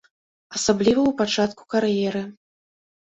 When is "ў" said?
1.05-1.11